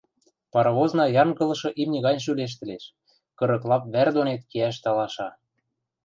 Паровозна 0.53 1.05
янгылышы 1.21 1.69
имни 1.81 1.99
гань 2.05 2.23
шӱлештӹлеш, 2.25 2.83
кырык 3.37 3.63
лап 3.69 3.83
вӓр 3.93 4.07
донет 4.15 4.41
кеӓш 4.51 4.75
талаша. 4.83 5.29